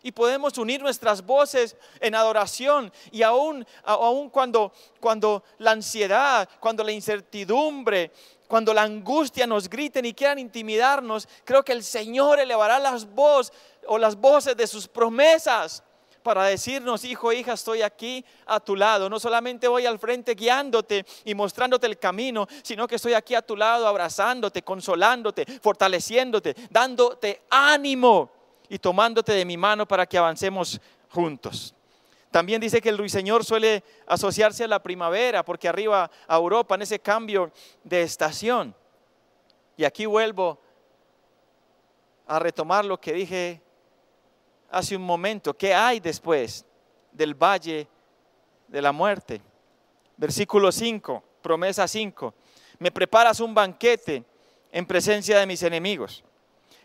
[0.01, 2.89] Y podemos unir nuestras voces en adoración.
[3.12, 8.13] Y aún, aún cuando, cuando la ansiedad, cuando la incertidumbre,
[8.49, 13.55] cuando la angustia nos griten y quieran intimidarnos, creo que el Señor elevará las voces
[13.85, 15.83] o las voces de sus promesas
[16.23, 19.07] para decirnos, hijo, hija, estoy aquí a tu lado.
[19.07, 23.43] No solamente voy al frente guiándote y mostrándote el camino, sino que estoy aquí a
[23.43, 28.31] tu lado abrazándote, consolándote, fortaleciéndote, dándote ánimo
[28.67, 31.75] y tomándote de mi mano para que avancemos juntos.
[32.32, 36.84] También dice que el ruiseñor suele asociarse a la primavera, porque arriba a Europa, en
[36.84, 37.52] ese cambio
[37.84, 38.76] de estación.
[39.78, 40.60] Y aquí vuelvo
[42.28, 43.62] a retomar lo que dije
[44.70, 45.56] hace un momento.
[45.56, 46.65] ¿Qué hay después
[47.12, 47.88] del valle
[48.68, 49.42] de la muerte?
[50.18, 52.34] Versículo 5, promesa 5.
[52.78, 54.24] Me preparas un banquete
[54.72, 56.24] en presencia de mis enemigos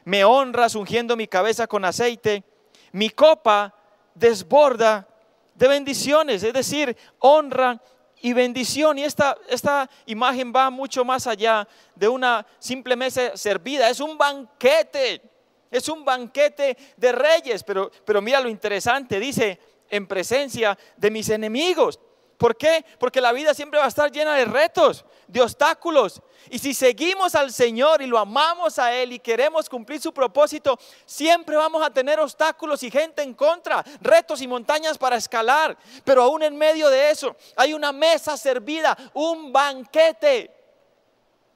[0.04, 2.44] me honras ungiendo mi cabeza con aceite,
[2.92, 3.74] mi copa
[4.14, 5.08] desborda
[5.54, 7.80] de bendiciones, es decir, honra
[8.20, 8.98] y bendición.
[8.98, 14.16] Y esta, esta imagen va mucho más allá de una simple mesa servida, es un
[14.18, 15.22] banquete,
[15.70, 19.58] es un banquete de reyes, pero, pero mira lo interesante, dice,
[19.90, 22.00] en presencia de mis enemigos.
[22.44, 22.84] ¿Por qué?
[22.98, 26.20] Porque la vida siempre va a estar llena de retos, de obstáculos.
[26.50, 30.78] Y si seguimos al Señor y lo amamos a Él y queremos cumplir su propósito,
[31.06, 35.74] siempre vamos a tener obstáculos y gente en contra, retos y montañas para escalar.
[36.04, 40.50] Pero aún en medio de eso hay una mesa servida, un banquete.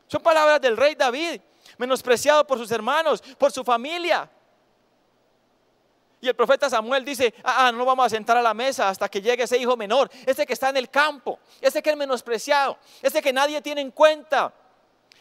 [0.06, 1.38] Son palabras del rey David,
[1.76, 4.30] menospreciado por sus hermanos, por su familia.
[6.20, 9.08] Y el profeta Samuel dice, ah, ah, no vamos a sentar a la mesa hasta
[9.08, 12.76] que llegue ese hijo menor, ese que está en el campo, ese que es menospreciado,
[13.00, 14.52] ese que nadie tiene en cuenta,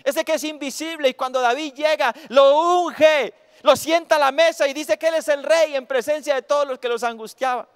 [0.03, 1.09] ese que es invisible.
[1.09, 5.15] Y cuando David llega, lo unge, lo sienta a la mesa y dice que él
[5.15, 7.67] es el rey en presencia de todos los que los angustiaban.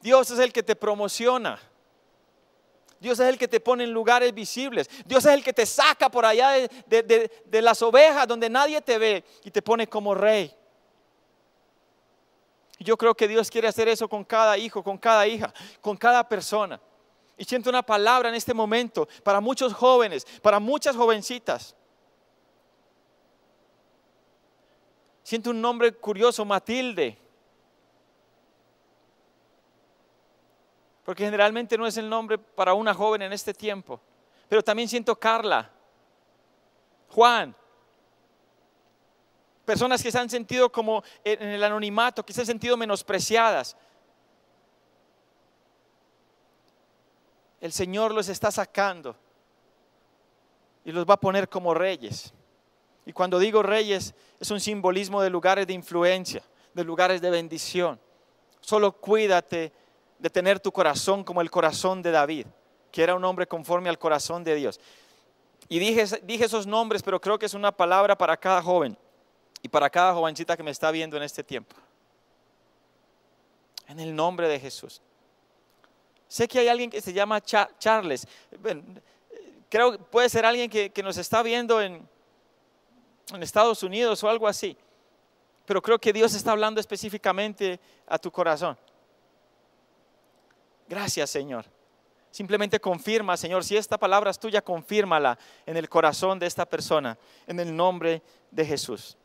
[0.00, 1.60] Dios es el que te promociona.
[2.98, 4.88] Dios es el que te pone en lugares visibles.
[5.04, 6.52] Dios es el que te saca por allá
[6.86, 10.56] de, de las ovejas donde nadie te ve y te pone como rey.
[12.82, 16.28] Yo creo que Dios quiere hacer eso con cada hijo, con cada hija, con cada
[16.28, 16.80] persona.
[17.36, 21.74] Y siento una palabra en este momento para muchos jóvenes, para muchas jovencitas.
[25.22, 27.18] Siento un nombre curioso, Matilde.
[31.04, 34.00] Porque generalmente no es el nombre para una joven en este tiempo.
[34.48, 35.70] Pero también siento Carla,
[37.08, 37.54] Juan,
[39.64, 43.76] Personas que se han sentido como en el anonimato, que se han sentido menospreciadas.
[47.60, 49.14] El Señor los está sacando
[50.84, 52.32] y los va a poner como reyes.
[53.06, 56.42] Y cuando digo reyes, es un simbolismo de lugares de influencia,
[56.74, 58.00] de lugares de bendición.
[58.60, 59.72] Solo cuídate
[60.18, 62.46] de tener tu corazón como el corazón de David,
[62.90, 64.80] que era un hombre conforme al corazón de Dios.
[65.68, 68.98] Y dije, dije esos nombres, pero creo que es una palabra para cada joven
[69.62, 71.76] y para cada jovencita que me está viendo en este tiempo.
[73.86, 75.00] En el nombre de Jesús.
[76.26, 78.26] Sé que hay alguien que se llama Charles.
[79.68, 82.08] creo que puede ser alguien que, nos está viendo en,
[83.32, 84.76] en Estados Unidos o algo así.
[85.64, 88.76] Pero creo que Dios está hablando específicamente a tu corazón.
[90.88, 91.66] Gracias, Señor.
[92.32, 97.18] Simplemente confirma, Señor, si esta palabra es tuya, confírmala en el corazón de esta persona,
[97.46, 99.18] en el nombre de Jesús.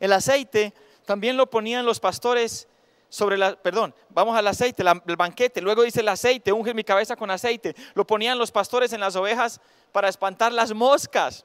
[0.00, 0.72] El aceite
[1.04, 2.68] también lo ponían los pastores
[3.08, 7.14] sobre la, perdón, vamos al aceite, el banquete, luego dice el aceite, unge mi cabeza
[7.14, 9.60] con aceite, lo ponían los pastores en las ovejas
[9.92, 11.44] para espantar las moscas.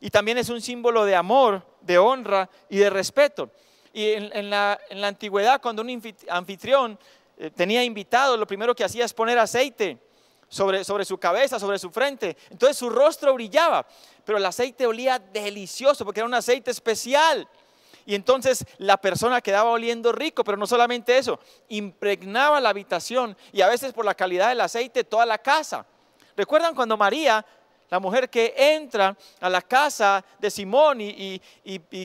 [0.00, 3.50] Y también es un símbolo de amor, de honra y de respeto.
[3.92, 6.98] Y en, la, antigüedad, cuando un anfitrión
[7.36, 9.98] eh, tenía invitado, lo primero que hacía es poner aceite
[10.48, 12.36] sobre, sobre su cabeza, sobre su frente.
[12.50, 13.86] Entonces su rostro brillaba,
[14.24, 17.48] pero el aceite olía delicioso porque era un aceite especial.
[18.08, 23.60] Y entonces la persona quedaba oliendo rico, pero no solamente eso, impregnaba la habitación y
[23.60, 25.84] a veces por la calidad del aceite toda la casa.
[26.34, 27.44] ¿Recuerdan cuando María,
[27.90, 31.38] la mujer que entra a la casa de Simón y,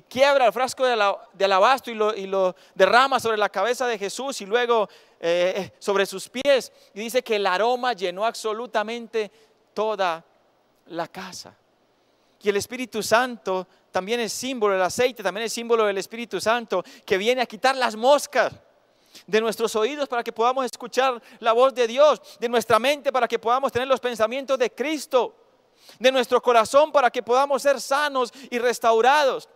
[0.09, 4.89] quiebra el frasco de, alabastro y lo, derrama sobre la cabeza de Jesús y luego
[5.21, 6.73] eh, sobre sus pies?
[6.93, 9.31] Y dice que el aroma llenó absolutamente
[9.73, 10.21] toda
[10.87, 11.55] la casa.
[12.43, 16.83] Y el Espíritu Santo también es símbolo, el aceite también es símbolo del Espíritu Santo
[17.05, 18.51] que viene a quitar las moscas
[19.25, 23.29] de nuestros oídos para que podamos escuchar la voz de Dios, de nuestra mente para
[23.29, 25.33] que podamos tener los pensamientos de Cristo,
[25.97, 29.47] de nuestro corazón para que podamos ser sanos y restaurados.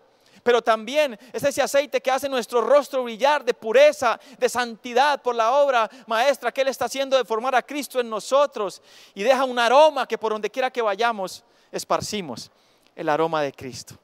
[0.43, 5.35] pero también es ese aceite que hace nuestro rostro brillar de pureza, de santidad por
[5.35, 8.81] la obra maestra que Él está haciendo de formar a Cristo en nosotros
[9.13, 12.49] y deja un aroma que por donde quiera que vayamos esparcimos
[12.97, 13.95] el aroma de Cristo.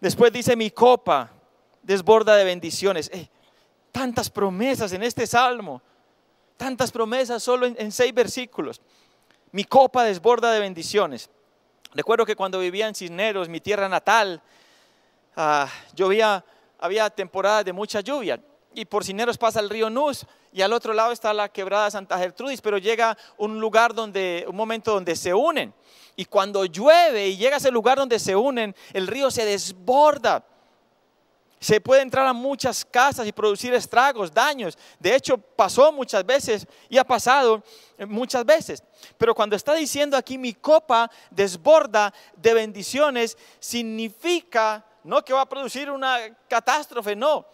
[0.00, 1.30] Después dice mi copa
[1.82, 3.10] desborda de bendiciones.
[3.12, 3.28] Eh,
[3.90, 5.80] tantas promesas en este salmo,
[6.58, 8.82] tantas promesas solo en seis versículos.
[9.50, 11.30] Mi copa desborda de bendiciones.
[11.94, 14.42] Recuerdo que cuando vivía en Cisneros, mi tierra natal,
[15.36, 16.44] uh, llovía,
[16.78, 18.38] había temporadas de mucha lluvia.
[18.74, 22.18] Y por Cisneros pasa el río Nus y al otro lado está la quebrada Santa
[22.18, 25.74] Gertrudis, pero llega un lugar donde, un momento donde se unen.
[26.16, 30.44] Y cuando llueve y llega a ese lugar donde se unen, el río se desborda.
[31.60, 34.78] Se puede entrar a muchas casas y producir estragos, daños.
[34.98, 37.62] De hecho, pasó muchas veces y ha pasado
[38.06, 38.82] muchas veces.
[39.16, 45.48] Pero cuando está diciendo aquí mi copa desborda de bendiciones, significa no que va a
[45.48, 47.46] producir una catástrofe, no,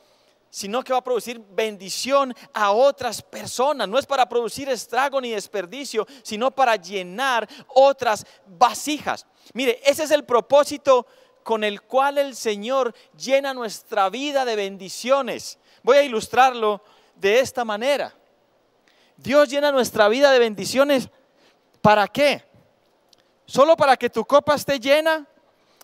[0.55, 3.89] sino que va a producir bendición a otras personas.
[3.89, 9.27] No es para producir estrago ni desperdicio, sino para llenar otras vasijas.
[9.53, 11.09] Mire, ese es el propósito
[11.43, 15.59] con el cual el Señor llena nuestra vida de bendiciones.
[15.83, 16.85] Voy a ilustrarlo
[17.17, 18.15] de esta manera.
[19.17, 21.09] Dios llena nuestra vida de bendiciones.
[21.83, 22.45] ¿Para qué?
[23.45, 25.27] ¿Solo para que tu copa esté llena?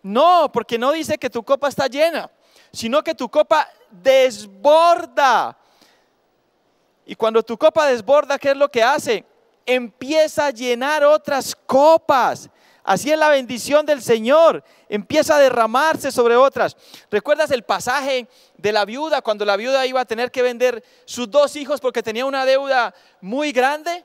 [0.04, 2.30] No, porque no dice que tu copa está llena,
[2.72, 5.56] sino que tu copa desborda.
[7.04, 9.24] Y cuando tu copa desborda, ¿qué es lo que hace?
[9.66, 12.48] Empieza a llenar otras copas.
[12.82, 14.64] Así es la bendición del Señor.
[14.88, 16.76] Empieza a derramarse sobre otras.
[17.10, 21.30] ¿Recuerdas el pasaje de la viuda cuando la viuda iba a tener que vender sus
[21.30, 24.04] dos hijos porque tenía una deuda muy grande?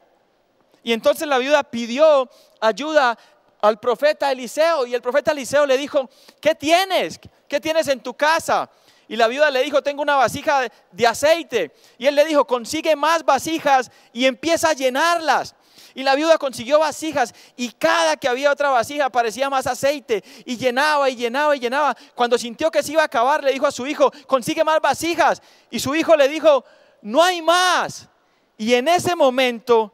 [0.84, 3.18] Y entonces la viuda pidió ayuda
[3.62, 7.20] al profeta Eliseo y el profeta Eliseo le dijo, ¿qué tienes?
[7.48, 8.70] ¿Qué tienes en tu casa?
[9.08, 11.72] Y la viuda le dijo, tengo una vasija de aceite.
[11.98, 15.56] Y él le dijo, consigue más vasijas y empieza a llenarlas.
[15.94, 20.58] Y la viuda consiguió vasijas y cada que había otra vasija parecía más aceite y
[20.58, 21.96] llenaba y llenaba y llenaba.
[22.14, 25.42] Cuando sintió que se iba a acabar, le dijo a su hijo, consigue más vasijas.
[25.72, 26.66] Y su hijo le dijo,
[27.02, 28.10] no hay más.
[28.58, 29.94] Y en ese momento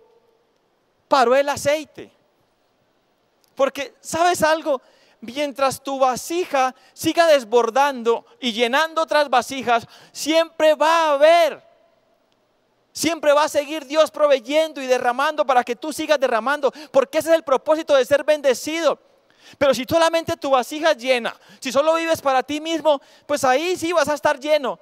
[1.07, 2.11] paró el aceite.
[3.53, 4.81] Porque, ¿sabes algo?
[5.21, 11.71] Mientras tu vasija siga desbordando y llenando otras vasijas, siempre va a haber
[12.93, 17.29] Siempre va a seguir Dios proveyendo y derramando para que tú sigas derramando, porque ese
[17.29, 18.99] es el propósito de ser bendecido.
[19.57, 23.93] Pero si solamente tu vasija llena, si solo vives para ti mismo, pues ahí sí
[23.93, 24.77] vas a estar lleno.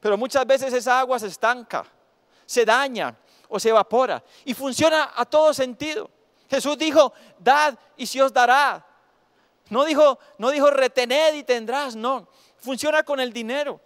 [0.00, 1.84] Pero muchas veces esa agua se estanca,
[2.44, 3.16] se daña
[3.48, 6.10] o se evapora y funciona a todo sentido.
[6.50, 8.84] Jesús dijo, dad y se os dará.
[9.70, 12.28] No dijo, no dijo retened y tendrás, no.
[12.58, 13.80] Funciona con el dinero.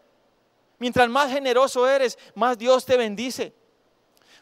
[0.78, 3.52] Mientras más generoso eres, más Dios te bendice.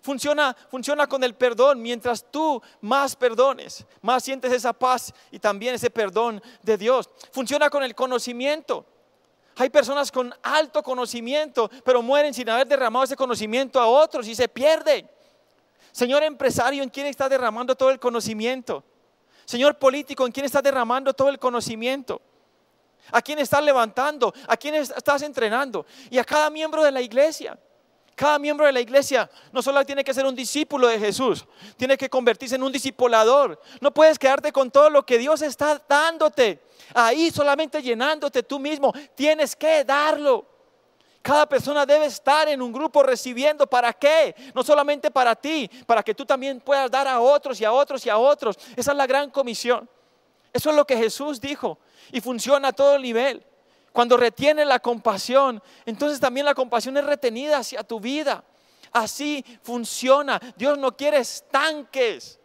[0.03, 1.83] Funciona, funciona con el perdón.
[1.83, 7.09] Mientras tú más perdones, más sientes esa paz y también ese perdón de Dios.
[7.33, 8.87] Funciona con el conocimiento.
[9.57, 14.35] Hay personas con alto conocimiento, pero mueren sin haber derramado ese conocimiento a otros y
[14.35, 15.11] se pierden.
[15.93, 18.85] Señor empresario, ¿en quién está derramando todo el conocimiento?
[19.47, 22.21] Señor político, ¿en quién está derramando todo el conocimiento?
[23.13, 24.35] ¿A quién estás levantando?
[24.49, 25.87] ¿A quién estás entrenando?
[26.11, 27.59] Y a cada miembro de la iglesia.
[28.17, 31.45] Cada miembro de la iglesia no solo tiene que ser un discípulo de Jesús,
[31.77, 33.61] tiene que convertirse en un discipulador.
[33.81, 36.63] No puedes quedarte con todo lo que Dios está dándote.
[36.95, 38.93] Ahí solamente llenándote tú mismo.
[39.15, 40.56] Tienes que darlo.
[41.27, 43.67] Cada persona debe estar en un grupo recibiendo.
[43.67, 44.33] ¿Para qué?
[44.55, 48.07] No solamente para ti, para que tú también puedas dar a otros y a otros
[48.07, 48.57] y a otros.
[48.77, 49.91] Esa es la gran comisión.
[50.53, 51.81] Eso es lo que Jesús dijo
[52.13, 53.45] y funciona a todo nivel.
[53.91, 58.45] Cuando retiene la compasión, entonces también la compasión es retenida hacia tu vida.
[58.93, 60.41] Así funciona.
[60.57, 62.39] Dios no quiere estanques.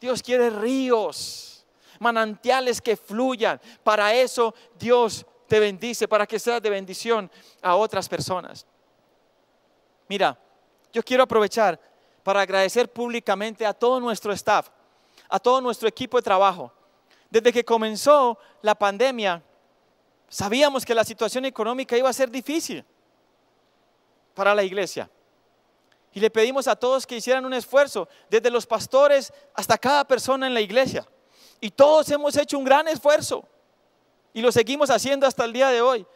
[0.00, 1.66] Dios quiere ríos,
[1.98, 3.60] manantiales que fluyan.
[3.82, 7.30] Para eso Dios te bendice, para que seas de bendición
[7.62, 8.66] a otras personas.
[10.08, 10.38] Mira,
[10.92, 11.80] yo quiero aprovechar
[12.22, 14.68] para agradecer públicamente a todo nuestro staff,
[15.28, 16.72] a todo nuestro equipo de trabajo,
[17.30, 19.42] desde que comenzó la pandemia,
[20.28, 22.84] sabíamos que la situación económica iba a ser difícil
[24.34, 25.10] para la iglesia.
[26.12, 30.46] Y le pedimos a todos que hicieran un esfuerzo, desde los pastores hasta cada persona
[30.46, 31.06] en la iglesia.
[31.60, 33.46] Y todos hemos hecho un gran esfuerzo.
[34.32, 36.06] Y lo seguimos haciendo hasta el día de hoy.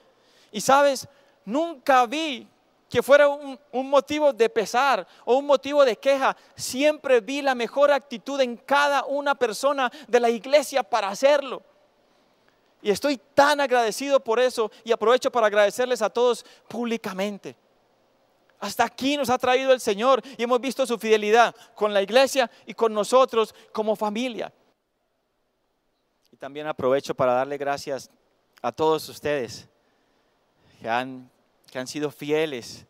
[0.50, 1.08] Y sabes,
[1.44, 2.46] nunca vi
[2.92, 3.58] que fuera un,
[3.88, 9.06] motivo de pesar o un motivo de queja, siempre vi la mejor actitud en cada
[9.06, 11.62] una persona de la iglesia para hacerlo.
[12.82, 17.56] Y estoy tan agradecido por eso y aprovecho para agradecerles a todos públicamente.
[18.60, 22.50] Hasta aquí nos ha traído el Señor y hemos visto su fidelidad con la iglesia
[22.66, 24.52] y con nosotros como familia.
[26.42, 28.10] También aprovecho para darle gracias
[28.62, 29.68] a todos ustedes
[30.80, 31.30] que han,
[31.70, 32.84] que han sido fieles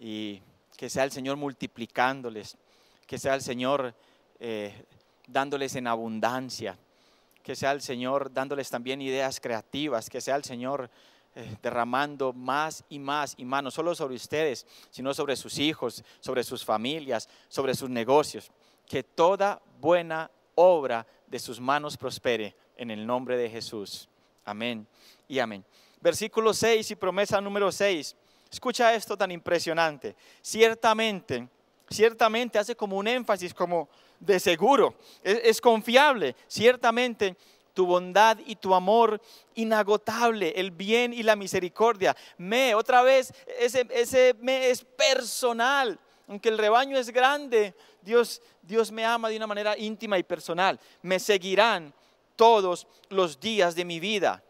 [0.00, 0.42] y
[0.76, 2.56] que sea el Señor multiplicándoles,
[3.06, 3.94] que sea el Señor
[4.40, 4.84] eh,
[5.28, 6.76] dándoles en abundancia
[7.44, 10.90] que sea el Señor dándoles también ideas creativas, que sea el Señor
[11.36, 16.02] eh, derramando más y más y más, no solo sobre ustedes, sino sobre sus hijos,
[16.18, 18.50] sobre sus familias, sobre sus negocios.
[18.88, 24.08] Que toda buena obra de sus manos prospere en el nombre de Jesús.
[24.44, 24.86] Amén
[25.28, 25.64] y amén.
[26.00, 28.14] Versículo 6 y promesa número 6.
[28.50, 30.14] Escucha esto tan impresionante.
[30.40, 31.48] Ciertamente,
[31.90, 33.88] ciertamente hace como un énfasis, como
[34.20, 36.36] de seguro, es, confiable.
[36.46, 37.36] Ciertamente
[37.74, 39.20] tu bondad y tu amor
[39.54, 42.16] inagotable, el bien y la misericordia.
[42.38, 45.98] Me, otra vez, ese, ese me es personal.
[46.28, 50.78] Aunque el rebaño es grande, Dios, Dios me ama de una manera íntima y personal.
[51.02, 51.94] Me seguirán
[52.34, 54.42] todos los días de mi vida.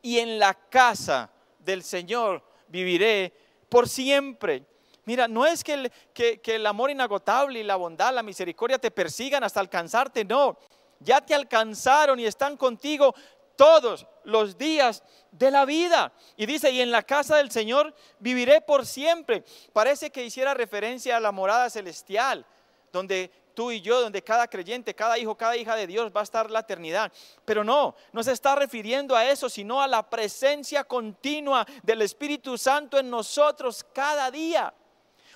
[0.00, 3.32] Y en la casa del Señor viviré
[3.68, 4.64] por siempre.
[5.06, 8.90] Mira, no es que el, que, el amor inagotable y la bondad, la misericordia te
[8.90, 10.58] persigan hasta alcanzarte, no.
[11.00, 13.14] Ya te alcanzaron y están contigo
[13.56, 16.12] todos los días de la vida.
[16.36, 19.44] Y dice, y en la casa del Señor viviré por siempre.
[19.72, 22.46] Parece que hiciera referencia a la morada celestial,
[22.92, 26.24] donde tú y yo, donde cada creyente, cada hijo, cada hija de Dios va a
[26.24, 27.12] estar la eternidad.
[27.44, 32.58] Pero no, no se está refiriendo a eso, sino a la presencia continua del Espíritu
[32.58, 34.74] Santo en nosotros cada día.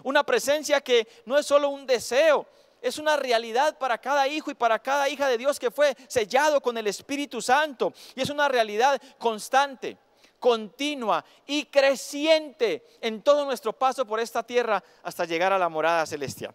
[0.02, 2.46] Una presencia que no es solo un deseo,
[2.80, 6.60] es una realidad para cada hijo y para cada hija de Dios que fue sellado
[6.60, 7.92] con el Espíritu Santo.
[8.14, 9.98] Y es una realidad constante,
[10.38, 16.06] continua y creciente en todo nuestro paso por esta tierra hasta llegar a la morada
[16.06, 16.54] celestial.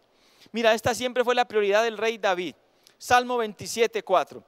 [0.52, 2.56] Mira, esta siempre fue la prioridad del rey David.
[2.98, 4.44] Salmo 27, 4.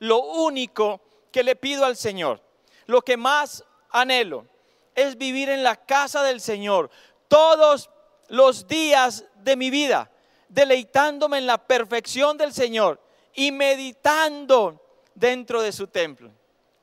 [0.00, 1.00] Lo único
[1.32, 2.40] que le pido al Señor,
[2.86, 4.46] lo que más anhelo,
[4.94, 6.90] es vivir en la casa del Señor
[7.26, 7.90] todos
[8.28, 10.10] los días de mi vida,
[10.48, 13.00] deleitándome en la perfección del Señor
[13.34, 14.80] y meditando
[15.14, 16.30] dentro de su templo.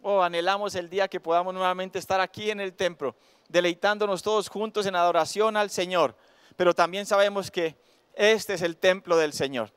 [0.01, 3.15] Oh, anhelamos el día que podamos nuevamente estar aquí en el templo,
[3.47, 6.15] deleitándonos todos juntos en adoración al Señor.
[6.55, 7.75] Pero también sabemos que
[8.15, 9.71] este es el templo del Señor.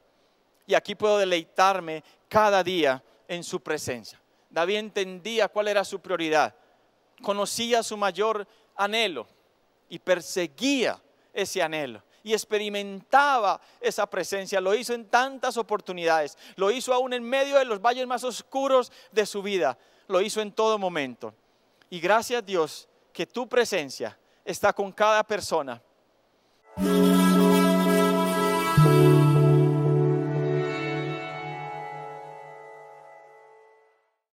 [0.67, 4.21] Y aquí puedo deleitarme cada día en su presencia.
[4.49, 6.55] David entendía cuál era su prioridad,
[7.23, 9.27] conocía su mayor anhelo
[9.89, 11.01] y perseguía
[11.33, 14.61] ese anhelo y experimentaba esa presencia.
[14.61, 16.37] Lo hizo en tantas oportunidades.
[16.57, 19.79] Lo hizo aún en medio de los valles más oscuros de su vida.
[20.09, 21.33] Lo hizo en todo momento.
[21.91, 25.81] Y gracias a Dios que tu presencia está con cada persona